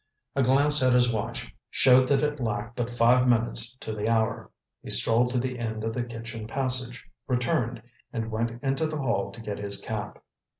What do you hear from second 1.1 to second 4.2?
watch showed that it lacked but five minutes to the